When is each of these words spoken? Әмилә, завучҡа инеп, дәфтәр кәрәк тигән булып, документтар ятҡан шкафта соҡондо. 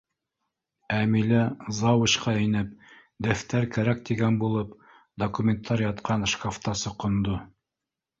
Әмилә, 0.99 1.41
завучҡа 1.79 2.31
инеп, 2.45 2.71
дәфтәр 3.27 3.67
кәрәк 3.75 4.01
тигән 4.11 4.39
булып, 4.45 4.71
документтар 5.25 5.85
ятҡан 5.85 6.25
шкафта 6.33 6.75
соҡондо. 6.81 7.37